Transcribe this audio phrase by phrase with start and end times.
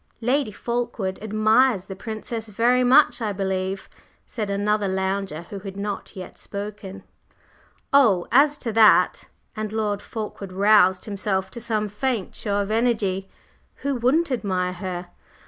[0.21, 3.87] "Lady Fulkeward admires the Princess very much, I believe?"
[4.25, 7.03] said another lounger who had not yet spoken.
[7.93, 9.25] "Oh, as to that!"
[9.55, 13.29] and Lord Fulkeward roused himself to some faint show of energy.
[13.85, 15.09] "Who wouldn't admire her?